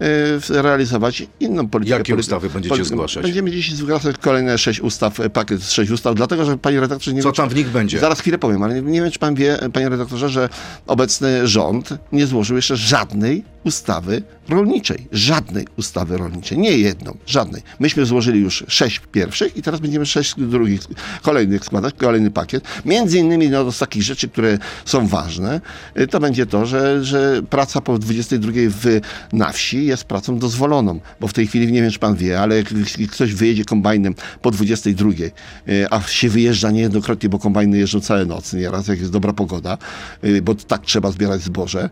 [0.00, 1.98] e, e, realizować inną politykę.
[1.98, 3.22] Jakie ustawy będziecie zgłaszać?
[3.22, 7.12] Będziemy dziś zgłaszać kolejne sześć ustaw, e, pakiet z sześć ustaw, dlatego, że panie redaktorze
[7.14, 7.98] nie Co czy- tam w nich będzie?
[7.98, 10.48] Zaraz chwilę powiem, ale nie, nie wiem, czy pan wie, panie redaktorze, że
[10.86, 15.08] obecny rząd nie złożył jeszcze żadnej ustawy rolniczej.
[15.12, 16.58] Żadnej ustawy rolniczej.
[16.58, 17.62] Nie jedną, żadnej.
[17.80, 20.80] Myśmy złożyli już sześć pierwszych i teraz będziemy sześć drugich,
[21.22, 22.64] kolejnych składać, kolejny pakiet.
[22.84, 25.60] Między innymi no, z takich rzeczy, które są ważne,
[26.00, 29.00] y, to będzie to, że, że praca po 22 w,
[29.32, 32.56] na wsi jest pracą dozwoloną, bo w tej chwili, nie wiem, czy pan wie, ale
[32.56, 32.66] jak
[33.10, 38.56] ktoś wyjedzie kombajnem po 22, y, a się wyjeżdża niejednokrotnie, bo kombajny jeżdżą całe nocy,
[38.56, 39.78] nieraz jak jest dobra pogoda,
[40.24, 41.88] y, bo tak trzeba zbierać zboże.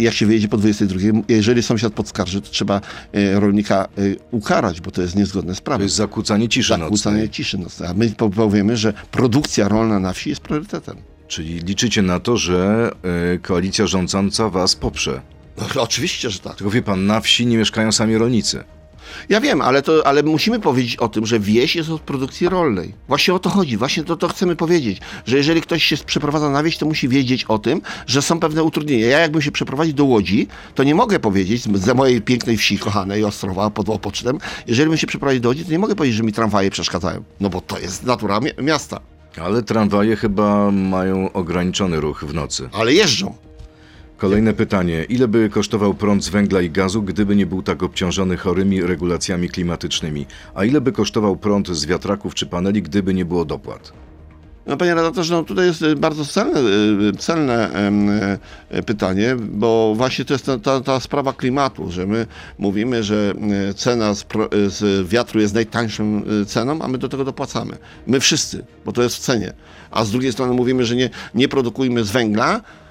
[0.00, 2.80] Jak się wyjedzie po 22, jeżeli sąsiad podskarży, to trzeba
[3.16, 5.82] y, rolnika y, ukarać, bo to jest niezgodne z To prawem.
[5.82, 7.30] jest zakłócanie ciszy Zakłócanie nocnej.
[7.30, 7.88] ciszy nocnej.
[7.88, 10.96] A my po- powiemy, że produkcja rolna na wsi jest priorytetem.
[11.28, 12.90] Czyli liczycie na to, że
[13.34, 15.20] y, koalicja rządząca was poprze.
[15.76, 16.54] No, oczywiście, że tak.
[16.56, 18.64] Tylko wie pan, na wsi nie mieszkają sami rolnicy.
[19.28, 22.94] Ja wiem, ale, to, ale musimy powiedzieć o tym, że wieś jest od produkcji rolnej.
[23.08, 26.62] Właśnie o to chodzi, właśnie to, to chcemy powiedzieć, że jeżeli ktoś się przeprowadza na
[26.62, 29.06] wieś, to musi wiedzieć o tym, że są pewne utrudnienia.
[29.06, 33.24] Ja jakbym się przeprowadził do Łodzi, to nie mogę powiedzieć ze mojej pięknej wsi kochanej
[33.24, 36.32] Ostrowa pod Opocztem, jeżeli bym się przeprowadził do Łodzi, to nie mogę powiedzieć, że mi
[36.32, 37.22] tramwaje przeszkadzają.
[37.40, 39.00] No bo to jest natura mi- miasta.
[39.42, 42.68] Ale tramwaje chyba mają ograniczony ruch w nocy.
[42.72, 43.34] Ale jeżdżą.
[44.16, 45.04] Kolejne pytanie.
[45.04, 49.48] Ile by kosztował prąd z węgla i gazu, gdyby nie był tak obciążony chorymi regulacjami
[49.48, 50.26] klimatycznymi?
[50.54, 53.92] A ile by kosztował prąd z wiatraków czy paneli, gdyby nie było dopłat?
[54.66, 59.94] No, panie redaktorze, no tutaj jest y, bardzo celne, y, celne em, y, pytanie, bo
[59.96, 62.26] właśnie to jest ta, ta, sprawa klimatu, że my
[62.58, 63.34] mówimy, że
[63.70, 67.76] y, cena z, y, z wiatru jest najtańszą y, ceną, a my do tego dopłacamy.
[68.06, 69.52] My wszyscy, bo to jest w cenie.
[69.90, 72.85] A z drugiej strony mówimy, że nie, nie produkujmy z węgla, y,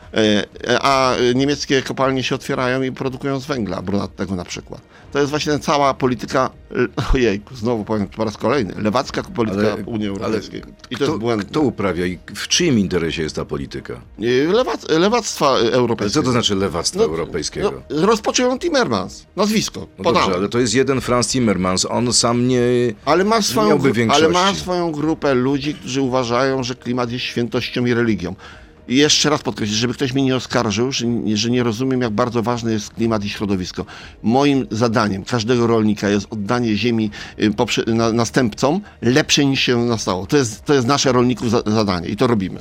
[0.82, 4.82] a niemieckie kopalnie się otwierają i produkują z węgla brunatnego na przykład.
[5.12, 9.84] To jest właśnie cała polityka, y, ojej, znowu powiem po raz kolejny, lewacka polityka Ale-
[9.86, 10.60] Unii Europejskiej.
[10.90, 11.46] I to Kto, jest błędne.
[11.50, 14.02] kto uprawia i w czyim interesie jest ta polityka?
[14.54, 16.22] Lewac, lewactwa Ale europejskiego.
[16.24, 17.82] co to znaczy lewactwa europejskiego?
[17.90, 21.86] No, rozpoczął ją Timmermans, nazwisko, No dobrze, ale to jest jeden Franz Timmermans.
[21.90, 22.60] On sam nie...
[23.06, 24.62] Ale ma swoją, miałby gru- ale ma większości.
[24.62, 28.36] swoją grupę ludzi, którzy uważają, że klimat jest świętością i religią.
[28.88, 32.44] I jeszcze raz podkreślę, żeby ktoś mnie nie oskarżył, że, że nie rozumiem, jak bardzo
[32.44, 33.86] ważny jest klimat i środowisko.
[34.24, 40.26] Moim zadaniem każdego rolnika jest oddanie ziemi y, poprze- na, następcom lepsze niż się nastało.
[40.26, 42.60] To jest, to jest nasze rolników za, zadanie i to robimy.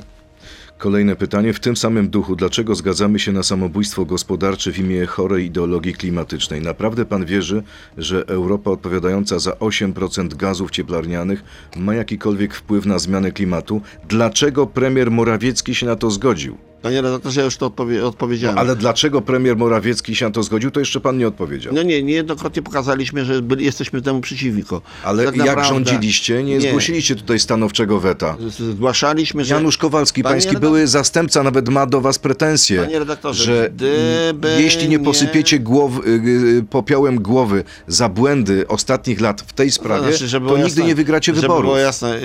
[0.77, 2.35] Kolejne pytanie w tym samym duchu.
[2.35, 6.61] Dlaczego zgadzamy się na samobójstwo gospodarcze w imię chorej ideologii klimatycznej?
[6.61, 7.63] Naprawdę pan wierzy,
[7.97, 11.43] że Europa odpowiadająca za 8% gazów cieplarnianych
[11.75, 13.81] ma jakikolwiek wpływ na zmianę klimatu?
[14.09, 16.57] Dlaczego premier Morawiecki się na to zgodził?
[16.85, 18.57] Panie redaktorze, ja już to odpowie- odpowiedziałem.
[18.57, 21.73] Ale dlaczego premier Morawiecki się na to zgodził, to jeszcze pan nie odpowiedział.
[21.73, 24.81] No nie, niejednokrotnie pokazaliśmy, że byli, jesteśmy temu przeciwko.
[25.03, 26.61] Ale Tak jak naprawdę- rządziliście, nie, Nie.
[26.69, 28.37] zgłosiliście tutaj stanowczego weta.
[28.49, 29.53] Zgłaszaliśmy, że...
[29.55, 33.69] Janusz Kowalski, Panie pański redaktor- były zastępca, nawet ma do was pretensje, Panie redaktorze, że
[33.75, 36.11] gdyby jeśli nie posypiecie głowy, y,
[36.59, 40.81] y, popiołem głowy za błędy ostatnich lat w tej sprawie, Znaczy, żeby to było nigdy
[40.81, 41.63] jasne- nie wygracie żeby wyborów.
[41.63, 42.15] było jasne,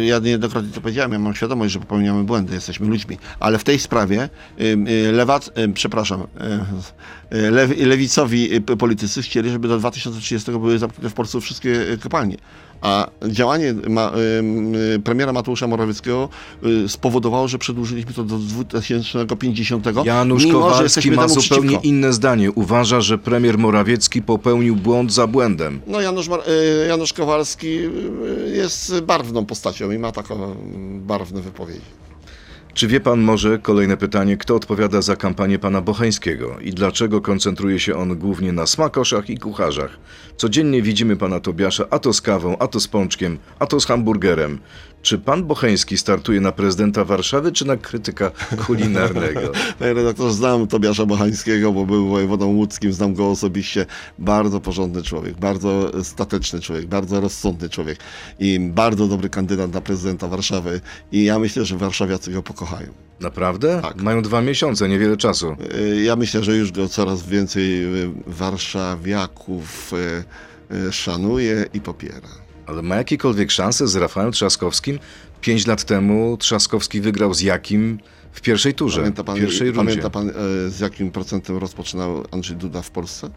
[0.00, 3.64] y, ja niejednokrotnie to powiedziałem, ja mam świadomość, że popełniamy błędy, jesteśmy ludźmi, ale w
[3.64, 6.20] tej sprawie y, lewac, przepraszam,
[7.32, 12.36] y, y, lew, lewicowi politycy chcieli, żeby do 2030 były zamknięte w Polsce wszystkie kopalnie.
[12.80, 14.12] A działanie ma,
[14.96, 16.28] y, premiera Mateusza Morawieckiego
[16.84, 19.86] y, spowodowało, że przedłużyliśmy to do 2050.
[20.04, 21.88] Janusz mimo, Kowalski ma zupełnie przeciwko.
[21.88, 22.52] inne zdanie.
[22.52, 25.80] Uważa, że premier Morawiecki popełnił błąd za błędem.
[25.86, 27.78] No Janusz, y, Janusz Kowalski
[28.52, 30.56] jest barwną postacią i ma taką
[31.00, 32.05] barwne wypowiedzi.
[32.76, 37.80] Czy wie pan może, kolejne pytanie, kto odpowiada za kampanię pana Bocheńskiego i dlaczego koncentruje
[37.80, 39.98] się on głównie na smakoszach i kucharzach?
[40.36, 43.86] Codziennie widzimy pana Tobiasza a to z kawą, a to z pączkiem, a to z
[43.86, 44.58] hamburgerem.
[45.02, 48.30] Czy pan Bocheński startuje na prezydenta Warszawy, czy na krytyka
[48.66, 49.40] kulinarnego?
[49.78, 53.86] Panie redaktorze, znam Tobiasza Bochańskiego, bo był wojewodą łódzkim, znam go osobiście.
[54.18, 57.98] Bardzo porządny człowiek, bardzo stateczny człowiek, bardzo rozsądny człowiek
[58.38, 60.80] i bardzo dobry kandydat na prezydenta Warszawy.
[61.12, 62.65] I ja myślę, że warszawiacy go pokochają.
[63.20, 63.78] Naprawdę?
[63.82, 64.02] Tak.
[64.02, 65.56] Mają dwa miesiące, niewiele czasu.
[65.74, 69.92] Y, Ja myślę, że już go coraz więcej y, warszawiaków
[70.88, 72.28] y, szanuje i popiera.
[72.66, 74.98] Ale ma jakiekolwiek szanse z Rafałem Trzaskowskim?
[75.40, 77.98] Pięć lat temu Trzaskowski wygrał z jakim
[78.32, 79.78] w pierwszej turze, Pamięta pan, w pierwszej rundzie.
[79.84, 80.32] pamięta pan e,
[80.70, 83.30] z jakim procentem rozpoczynał Andrzej Duda w Polsce?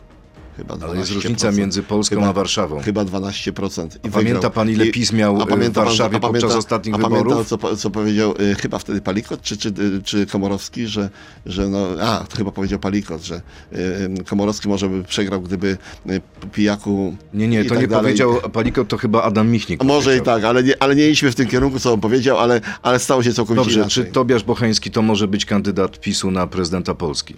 [0.59, 0.83] Chyba 12%.
[0.89, 2.79] Ale jest różnica między Polską Chyba- a Warszawą.
[2.79, 3.95] Chyba 12%.
[4.03, 7.33] I A pamięta pan, ile PiS miał, e, w Warszawie podczas ostatnich a wyborów?
[7.33, 11.09] Pamięta, co, co powiedział y, chyba wtedy Palikot czy, czy, y, czy Komorowski, że,
[11.45, 13.77] że no, a, to chyba powiedział Palikot, że y,
[14.21, 15.77] y, Komorowski może by przegrał, gdyby
[16.09, 16.21] y,
[16.53, 18.03] pijaku Nie, nie, i to tak nie dalej.
[18.03, 19.81] powiedział Palikot, to chyba Adam Michnik.
[19.81, 20.35] A Może i powiedział.
[20.35, 23.23] tak, ale nie, ale nie idźmy w tym kierunku, co on powiedział, ale, ale stało
[23.23, 24.05] się całkowicie Dobrze, inaczej.
[24.05, 27.35] czy Tobiasz Bocheński to może być kandydat PiSu na prezydenta Polski?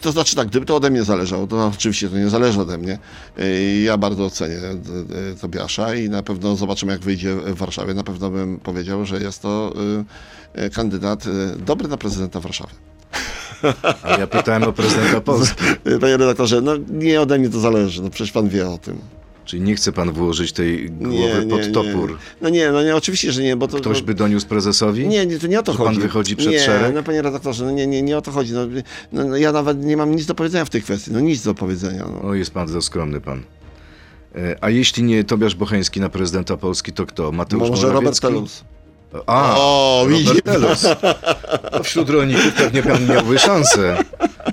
[0.00, 2.98] To znaczy tak, gdyby to ode mnie zależało, to oczywiście to nie zależy ode mnie.
[3.84, 4.70] Ja bardzo ocenię e,
[5.32, 7.94] e, Tobiasza i na pewno zobaczymy, jak wyjdzie w Warszawie.
[7.94, 9.72] Na pewno bym powiedział, że jest to
[10.54, 11.24] e, kandydat
[11.58, 12.74] dobry na prezydenta Warszawy.
[14.02, 15.64] A ja pytałem o prezydenta Polski.
[16.00, 18.98] Panie redaktorze, no nie ode mnie to zależy, no przecież pan wie o tym.
[19.44, 22.18] Czyli nie chce pan włożyć tej głowy pod topór.
[22.40, 23.76] No nie, no nie, oczywiście, że nie, bo to...
[23.76, 25.08] Ktoś by doniósł prezesowi?
[25.08, 26.00] Nie, nie, to nie o to Że pan chodzi.
[26.00, 26.94] wychodzi przed nie, szereg?
[26.94, 28.52] No panie redaktorze, no nie, nie, nie o to chodzi.
[28.52, 28.60] No,
[29.12, 31.12] no, no, ja nawet nie mam nic do powiedzenia w tej kwestii.
[31.12, 32.06] No nic do powiedzenia.
[32.12, 32.28] No.
[32.28, 33.42] O, jest pan za skromny pan.
[34.34, 37.32] E, A jeśli nie Tobiasz Bocheński na prezydenta Polski, to kto?
[37.32, 38.26] Mateusz Może Robert Morawiecki?
[38.26, 38.64] Telus.
[39.26, 40.86] A, O, Robert Telus.
[41.72, 43.96] No, wśród rolników pewnie pan miałby szansę.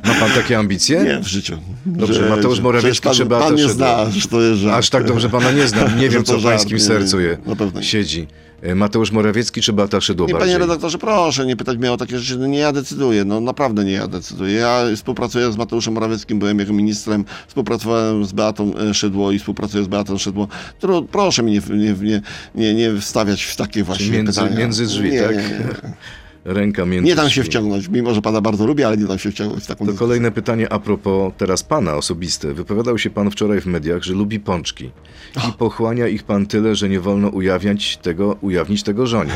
[0.06, 1.04] Ma pan takie ambicje?
[1.04, 1.58] Nie, w życiu.
[1.86, 4.78] Dobrze, Mateusz Morawiecki pan, Beata pan nie zna, że to jest żart.
[4.80, 5.96] Aż tak dobrze pana nie znam.
[6.00, 7.86] Nie Że wiem, co w pańskim sercu je, na pewno nie.
[7.86, 8.28] siedzi.
[8.62, 10.50] E, Mateusz Morawiecki czy Beata Szydło Nie, bardziej?
[10.50, 12.40] panie redaktorze, proszę nie pytać mnie o takie rzeczy.
[12.40, 14.54] No nie ja decyduję, no naprawdę nie ja decyduję.
[14.54, 19.84] Ja współpracuję z Mateuszem Morawieckim, byłem jego ministrem, współpracowałem z Beatą e, Szydło i współpracuję
[19.84, 20.48] z Beatą Szydło.
[20.80, 22.22] Tru, proszę mi nie, nie, nie,
[22.56, 24.60] nie, nie wstawiać w takie właśnie między- pytania.
[24.60, 25.36] między drzwi, nie, tak?
[25.36, 25.94] Nie, nie.
[26.46, 29.32] Ręka między nie dam się wciągnąć, mimo że pana bardzo lubię, ale nie dam się
[29.32, 32.54] wciągnąć w taką To kolejne pytanie a propos teraz pana osobiste.
[32.54, 34.92] Wypowiadał się pan wczoraj w mediach, że lubi pączki.
[35.50, 39.34] I pochłania ich pan tyle, że nie wolno ujawniać tego, ujawnić tego żonie.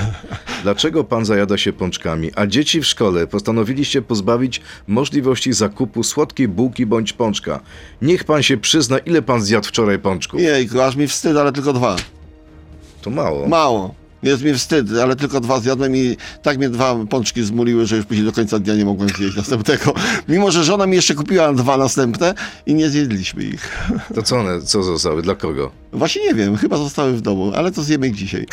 [0.64, 6.86] Dlaczego pan zajada się pączkami, a dzieci w szkole postanowiliście pozbawić możliwości zakupu słodkiej bułki
[6.86, 7.60] bądź pączka?
[8.02, 10.42] Niech pan się przyzna, ile pan zjadł wczoraj pączków.
[10.42, 11.96] Jejku, aż mi wstyd, ale tylko dwa.
[13.02, 13.48] To mało.
[13.48, 14.05] Mało.
[14.26, 18.06] Jest mi wstyd, ale tylko dwa zjadłem i tak mnie dwa pączki zmuliły, że już
[18.06, 19.94] później do końca dnia nie mogłem zjeść następnego.
[20.30, 22.34] Mimo, że żona mi jeszcze kupiła dwa następne
[22.66, 23.90] i nie zjedliśmy ich.
[24.16, 25.72] To co one, co zostały, dla kogo?
[25.94, 28.46] Właśnie nie wiem, chyba zostały w domu, ale to zjemy ich dzisiaj.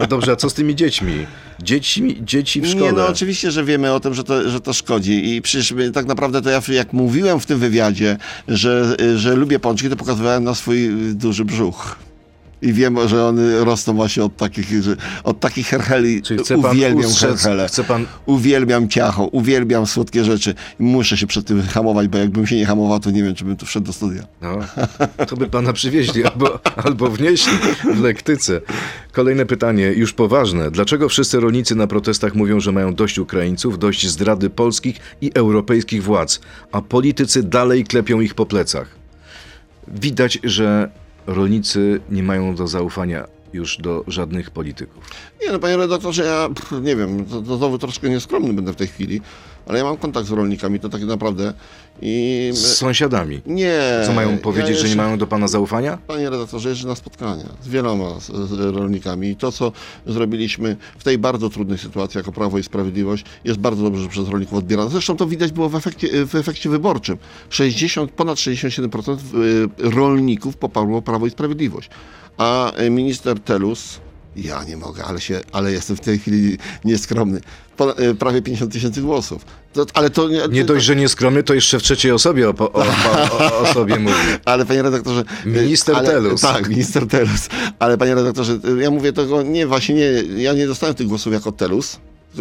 [0.00, 1.26] No dobrze, a co z tymi dziećmi?
[1.62, 2.84] Dzieci, dzieci w szkole.
[2.84, 6.06] Nie, no oczywiście, że wiemy o tym, że to, że to szkodzi i przecież tak
[6.06, 8.16] naprawdę to ja jak mówiłem w tym wywiadzie,
[8.48, 12.07] że, że lubię pączki, to pokazywałem na swój duży brzuch.
[12.62, 16.22] I wiem, że one rosną właśnie od takich, że, od takich herheli.
[16.22, 17.68] Czyli chce pan uwielbiam ustrzec, herhele.
[17.68, 20.54] chce pan Uwielbiam ciacho, uwielbiam słodkie rzeczy.
[20.78, 23.56] Muszę się przed tym hamować, bo jakbym się nie hamował, to nie wiem, czy bym
[23.56, 24.22] tu wszedł do studia.
[24.42, 24.58] No,
[25.26, 27.52] to by pana przywieźli albo, albo wnieśli
[27.94, 28.60] w lektyce.
[29.12, 30.70] Kolejne pytanie, już poważne.
[30.70, 36.02] Dlaczego wszyscy rolnicy na protestach mówią, że mają dość Ukraińców, dość zdrady polskich i europejskich
[36.02, 36.40] władz,
[36.72, 38.88] a politycy dalej klepią ich po plecach?
[39.88, 40.90] Widać, że
[41.28, 45.04] rolnicy nie mają do zaufania już do żadnych polityków.
[45.42, 46.48] Nie no, panie redaktorze, ja
[46.82, 49.20] nie wiem, to, to znowu troszkę nieskromny będę w tej chwili,
[49.66, 51.54] ale ja mam kontakt z rolnikami, to tak naprawdę
[52.02, 52.50] i...
[52.52, 53.40] Z sąsiadami.
[53.46, 53.80] Nie.
[54.06, 55.98] Co mają powiedzieć, ja że nie jeszcze- mają do pana zaufania?
[56.06, 59.72] Panie redaktorze, jeżdżę na spotkania z wieloma z, z rolnikami i to, co
[60.06, 64.58] zrobiliśmy w tej bardzo trudnej sytuacji jako Prawo i Sprawiedliwość, jest bardzo dobrze przez rolników
[64.58, 64.90] odbierane.
[64.90, 67.18] Zresztą to widać było w efekcie, w efekcie wyborczym.
[67.50, 71.90] 60, ponad 67% y, rolników poparło Prawo i Sprawiedliwość.
[72.38, 74.00] A minister Telus,
[74.44, 77.40] ja nie mogę, ale, się, ale jestem w tej chwili nieskromny,
[77.76, 79.44] po, y, prawie 50 tysięcy głosów.
[79.72, 82.84] To, ale to Nie dość, że nieskromny, to jeszcze w trzeciej osobie o, o, o,
[83.38, 84.16] o, o sobie mówi.
[84.44, 85.24] Ale panie redaktorze.
[85.46, 86.40] y, Minister ale, Telus.
[86.40, 87.48] Tak, minister Telus.
[87.78, 90.42] Ale panie redaktorze, y, ja mówię tego nie, właśnie nie.
[90.42, 91.98] Ja nie dostałem tych głosów jako Telus.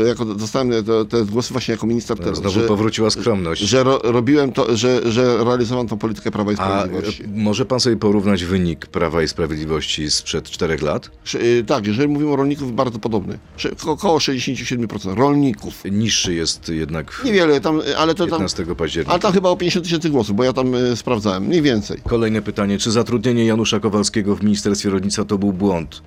[0.07, 2.39] Jako, dostałem te, te głosy właśnie jako minister Telus.
[2.39, 3.61] Znowu że, powróciła skromność.
[3.61, 7.23] że ro, robiłem to, że, że realizowałem tą politykę Prawa i A Sprawiedliwości.
[7.23, 11.11] e, może pan sobie porównać wynik Prawa i Sprawiedliwości sprzed czterech lat?
[11.35, 13.39] Y, Tak, jeżeli mówimy o rolników, bardzo podobny.
[13.85, 15.83] Około 67% rolników.
[15.91, 18.29] Niższy jest jednak Niewiele tam, y, ale to tam.
[18.39, 19.11] 15 października.
[19.11, 21.43] Ale tam chyba o 50 tysięcy głosów, bo ja tam sprawdzałem.
[21.43, 21.97] Mniej więcej.
[22.07, 22.77] Kolejne pytanie.
[22.77, 26.01] Czy zatrudnienie Janusza Kowalskiego w Ministerstwie Rolnictwa to był błąd?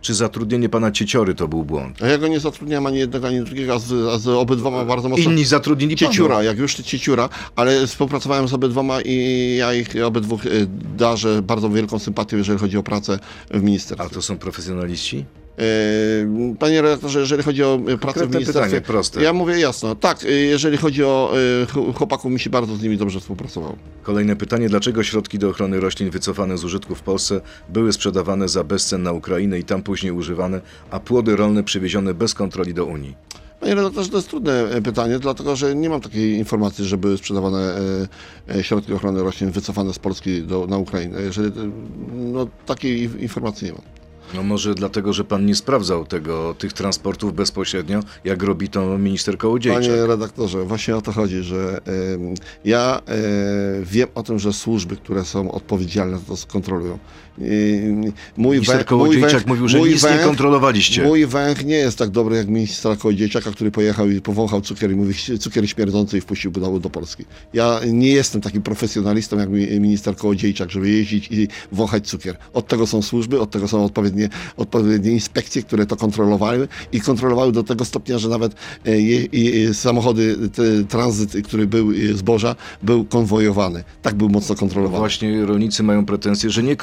[0.00, 2.02] Czy zatrudnienie pana Cieciory to był błąd?
[2.02, 5.08] A ja go nie zatrudniam ani jednego, ani drugiego, a z, a z obydwoma bardzo
[5.08, 5.24] mocno.
[5.24, 5.96] Inni zatrudnili.
[5.96, 11.70] Cieciura, jak już cieciura, ale współpracowałem z obydwoma i ja ich obydwóch y, darzę bardzo
[11.70, 13.18] wielką sympatią, jeżeli chodzi o pracę
[13.50, 14.14] w A ministerstwie.
[14.14, 15.24] to są profesjonaliści?
[15.60, 19.22] Y, Panie redaktorze, jeżeli chodzi o y, pracę w Konkretne ministerstwie, pytanie, proste.
[19.22, 21.32] ja mówię jasno, tak, y, jeżeli chodzi o
[21.68, 23.76] ch- chłopaków, mi się bardzo z nimi dobrze współpracowało.
[24.02, 24.68] Kolejne pytanie.
[24.68, 29.12] Dlaczego środki do ochrony roślin wycofane z użytku w Polsce były sprzedawane za bezcen na
[29.12, 33.14] Ukrainę i tam później używane, a płody rolne przywiezione bez kontroli do Unii?
[33.60, 37.18] Panie redaktorze, to jest trudne e, pytanie, dlatego że nie mam takiej informacji, że były
[37.18, 37.78] sprzedawane
[38.48, 41.20] e, e, środki ochrony roślin wycofane z Polski do, na Ukrainę.
[41.22, 41.70] Jeżeli, e,
[42.14, 43.82] no, takiej in- informacji nie mam.
[44.34, 49.38] No może dlatego, że pan nie sprawdzał tego, tych transportów bezpośrednio, jak robi to minister
[49.38, 49.82] Kołodziejczak.
[49.82, 51.80] Panie redaktorze, właśnie o to chodzi, że
[52.14, 53.14] em, ja e,
[53.82, 56.98] wiem o tym, że służby, które są odpowiedzialne za to skontrolują.
[58.36, 61.02] Mój Minister wę- Kołodziejczak mój węch- mówił, że mój nic nie węch- kontrolowaliście.
[61.02, 64.94] Mój węch nie jest tak dobry jak ministra Kołodziejczaka, który pojechał i powąchał cukier i
[64.96, 67.24] mówi cukier śmierdzący i wpuścił do, do Polski.
[67.52, 72.36] Ja nie jestem takim profesjonalistą jak mi- minister Kołodziejczak, żeby jeździć i wąchać cukier.
[72.52, 77.52] Od tego są służby, od tego są odpowiednie, odpowiednie inspekcje, które to kontrolowały i kontrolowały
[77.52, 83.84] do tego stopnia, że nawet e, samochody, te, tranzyt, który był e, zboża, był konwojowany.
[84.02, 84.98] Tak był mocno kontrolowany.
[84.98, 86.76] Właśnie rolnicy mają pretensje, że nie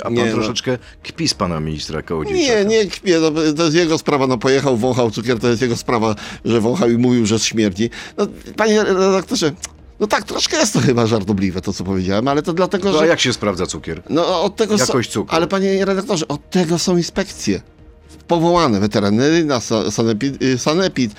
[0.00, 0.32] a pan Nie, no.
[0.32, 2.58] troszeczkę kpi z pana ministra Kołodziejczaka.
[2.62, 5.76] Nie, nie kpię, no, to jest jego sprawa, no pojechał, wąchał cukier, to jest jego
[5.76, 7.90] sprawa, że wąchał i mówił, że śmierdzi.
[8.16, 9.52] No, panie redaktorze,
[10.00, 13.00] no tak, troszkę jest to chyba żartobliwe, to co powiedziałem, ale to dlatego, No, a
[13.00, 13.06] że...
[13.06, 14.02] jak się sprawdza cukier?
[14.10, 15.36] No od tego Jakość cukru.
[15.36, 17.60] Ale panie redaktorze, od tego są inspekcje.
[18.28, 21.12] Powołane weterynaryjna, sa- sanepid, y, sanepid.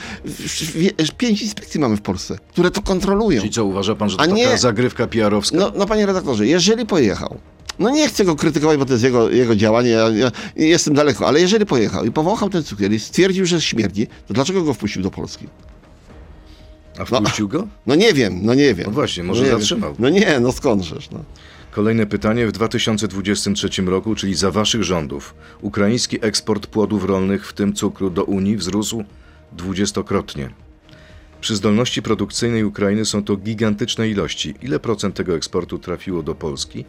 [1.17, 3.41] Pięć inspekcji mamy w Polsce, które to kontrolują.
[3.41, 4.57] Czyli co, uważa pan, że to A taka nie.
[4.57, 5.57] zagrywka PR-owska?
[5.57, 7.37] No, no panie redaktorze, jeżeli pojechał,
[7.79, 11.27] no nie chcę go krytykować, bo to jest jego, jego działanie, ja, ja jestem daleko,
[11.27, 15.01] ale jeżeli pojechał i powąchał ten cukier i stwierdził, że śmierdzi, to dlaczego go wpuścił
[15.03, 15.47] do Polski?
[16.99, 17.67] A wpuścił go?
[17.87, 18.85] No nie wiem, no nie wiem.
[18.85, 19.59] No właśnie, może no nie wiem.
[19.59, 19.95] zatrzymał.
[19.99, 21.23] No nie, no skądżesz, no.
[21.71, 22.47] Kolejne pytanie.
[22.47, 28.23] W 2023 roku, czyli za waszych rządów, ukraiński eksport płodów rolnych, w tym cukru, do
[28.23, 29.03] Unii wzrósł
[29.51, 30.49] dwudziestokrotnie.
[31.41, 34.53] Przy zdolności produkcyjnej Ukrainy są to gigantyczne ilości.
[34.61, 36.85] Ile procent tego eksportu trafiło do Polski?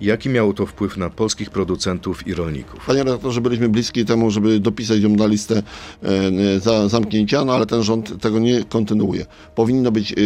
[0.00, 2.86] Jaki miało to wpływ na polskich producentów i rolników?
[2.86, 5.62] Panie redaktorze, byliśmy bliski temu, żeby dopisać ją na listę
[6.02, 9.26] e, za, zamknięcia, no ale ten rząd tego nie kontynuuje.
[9.54, 10.16] Powinno być e,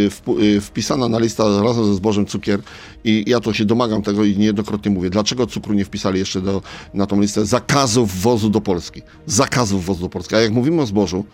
[0.57, 2.61] e, wpisana na listę razem ze zbożem cukier
[3.05, 5.11] i ja to się domagam tego i niejednokrotnie mówię.
[5.11, 6.63] Dlaczego cukru nie wpisali jeszcze do,
[6.95, 9.03] na tą listę zakazów wwozu do Polski?
[9.27, 10.35] Zakazów wwozu do Polski.
[10.35, 11.25] A jak mówimy o zbożu,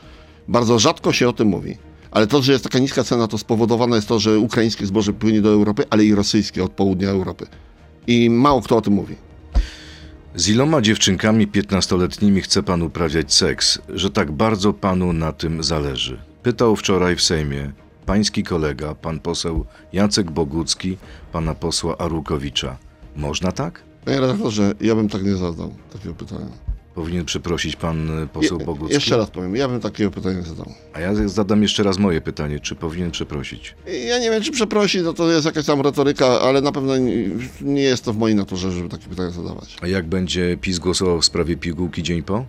[0.49, 1.77] bardzo rzadko się o tym mówi.
[2.11, 5.41] Ale to, że jest taka niska cena, to spowodowane jest to, że ukraińskie zboże płynie
[5.41, 7.47] do Europy, ale i rosyjskie od południa Europy.
[8.07, 9.17] I mało kto o tym mówi.
[10.35, 16.21] Z iloma dziewczynkami 15-letnimi chce pan uprawiać seks, że tak bardzo panu na tym zależy?
[16.43, 17.73] Pytał wczoraj w Sejmie
[18.07, 20.97] pański kolega, pan poseł Jacek Bogucki,
[21.33, 22.77] pana posła Arłukowicza.
[23.17, 23.83] Można tak?
[24.05, 26.70] Panie redaktorze, ja bym tak nie zadał takiego pytania.
[26.95, 28.95] Powinien przeprosić pan e, poseł Je- Bogucki.
[28.95, 30.73] Jeszcze raz powiem, ja bym takiego pytania zadał.
[30.93, 33.75] A ja zadam jeszcze raz moje pytanie, czy powinien przeprosić?
[34.09, 36.93] Ja nie wiem, czy przeprosi, no to jest jakaś tam retoryka, ale na pewno
[37.61, 39.77] nie, jest to w mojej naturze, żeby takie pytania zadawać.
[39.83, 42.45] A jak będzie PiS głosował w sprawie pigułki dzień po?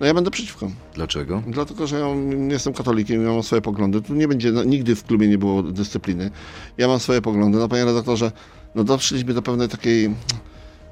[0.00, 0.70] No ja będę przeciwko.
[0.94, 1.42] Dlaczego?
[1.46, 2.06] Dlatego, że ja
[2.50, 4.02] jestem katolikiem i mam swoje poglądy.
[4.02, 6.30] Tu nie będzie, no, nigdy w klubie nie było dyscypliny.
[6.78, 7.58] Ja mam swoje poglądy.
[7.58, 8.32] No panie redaktorze,
[8.74, 10.14] no doszliśmy do pewnej takiej,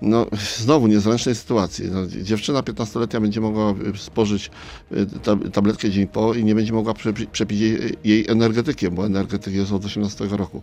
[0.02, 0.26] no
[0.58, 1.84] znowu niezręcznej sytuacji.
[1.90, 4.50] No, dziewczyna 15-letnia będzie mogła y, spożyć
[4.92, 9.06] y, tab- tabletkę dzień po i nie będzie mogła przepi- przepić jej, jej energetykiem, bo
[9.06, 10.62] energetyk jest od 18 roku.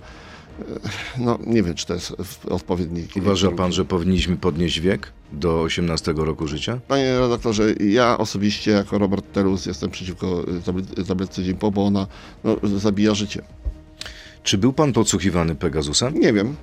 [0.60, 0.64] Y,
[1.18, 2.14] No nie wiem, czy to jest
[2.50, 6.80] odpowiedni Uważa pan, że powinniśmy podnieść wiek do 18 roku życia?
[6.88, 12.08] Panie redaktorze, ja osobiście jako Robert Telus jestem przeciwko tablet- tabletce dzień po, bo ona
[12.44, 13.42] no, zabija życie.
[14.44, 16.14] Czy był pan podsłuchiwany Pegasusem?
[16.20, 16.56] Nie wiem.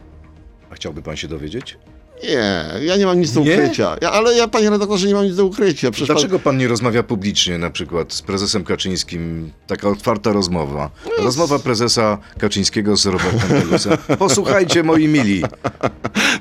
[0.70, 1.78] A chciałby pan się dowiedzieć?
[2.22, 3.96] Nie, ja nie mam nic do ukrycia.
[4.02, 5.90] Ja, ale ja, panie redaktorze, nie mam nic do ukrycia.
[5.90, 9.52] Przecież Dlaczego pan nie rozmawia publicznie, na przykład z prezesem Kaczyńskim?
[9.66, 10.90] Taka otwarta rozmowa.
[11.18, 13.98] Rozmowa prezesa Kaczyńskiego z Robertem Telusem.
[14.18, 15.90] Posłuchajcie, moi mili, Pan,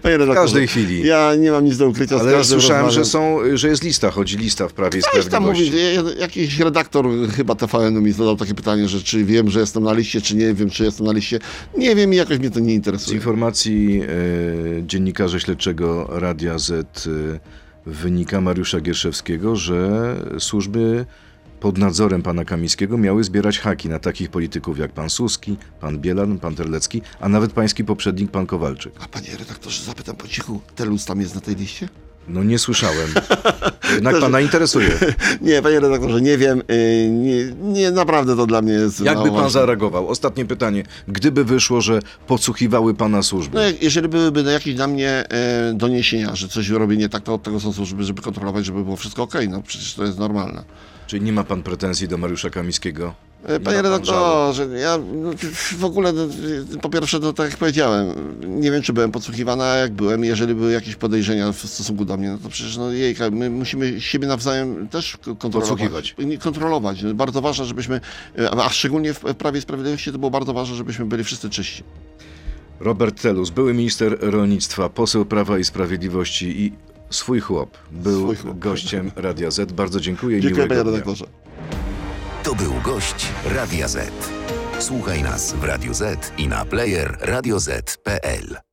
[0.03, 1.07] panie redaktorze, w każdej chwili.
[1.07, 2.17] Ja nie mam nic do ukrycia.
[2.17, 5.25] z Ale każdym słyszałem, że, są, że jest lista, chodzi lista w Prawie i Coś
[5.25, 5.71] tam mówi,
[6.19, 10.21] jakiś redaktor chyba TVN-u mi zadał takie pytanie, że czy wiem, że jestem na liście,
[10.21, 11.39] czy nie wiem, czy jestem na liście.
[11.77, 13.15] Nie wiem i jakoś mnie to nie Z interesuje.
[13.17, 14.07] informacji e,
[14.87, 16.71] dziennikarza śledczego Radia Z
[17.07, 17.09] e,
[17.85, 21.05] wynika Mariusza Gierszewskiego, że służby
[21.63, 26.39] pod nadzorem pana Kamińskiego miały zbierać haki na takich polityków jak pan Suski, pan Bielan,
[26.39, 28.93] pan Terlecki, a nawet pański poprzednik pan Kowalczyk.
[28.99, 31.89] A panie redaktorze, zapytam po cichu, Telus tam jest na tej liście?
[32.27, 33.07] No nie słyszałem.
[33.95, 34.89] Jednak pana interesuje.
[35.41, 36.61] Nie, panie redaktorze, nie wiem.
[36.71, 38.99] y, Nie, nie naprawdę to dla mnie jest.
[39.01, 40.07] Jakby pan zareagował?
[40.07, 40.83] Ostatnie pytanie.
[41.07, 46.47] Gdyby wyszło, że podsłuchiwały pana służby, No, jeżeli byłyby jakieś na mnie e, doniesienia, że
[46.47, 49.49] coś robię nie tak, to od tego są służby, żeby kontrolować, żeby było wszystko okej.
[49.49, 50.63] No przecież to jest normalne.
[51.07, 53.13] czyli nie ma pan pretensji do Mariusza Kamińskiego?
[53.49, 54.99] Nie Panie redaktorze, ja
[55.77, 56.21] w ogóle, no,
[56.81, 58.07] po pierwsze, to tak jak powiedziałem,
[58.61, 62.17] nie wiem, czy byłem podsłuchiwany, a jak byłem, jeżeli były jakieś podejrzenia w stosunku do
[62.17, 66.15] mnie, no to przecież, no jejka, my musimy siebie nawzajem też kontrolować.
[66.39, 67.03] Kontrolować.
[67.13, 68.01] Bardzo ważne, żebyśmy,
[68.51, 71.83] a szczególnie w Prawie i Sprawiedliwości to było bardzo ważne, żebyśmy byli wszyscy czyści.
[72.79, 76.73] Robert Telus, były minister rolnictwa, poseł Prawa i Sprawiedliwości i
[77.09, 78.59] swój chłop był Swój chłop.
[78.59, 79.71] gościem Radia Z.
[79.71, 81.25] Bardzo dziękuję i Dziękuję, miłego panie redaktorze.
[82.43, 84.11] To był gość Radia Z.
[84.79, 88.72] Słuchaj nas w Radio Z i na player radioz.pl.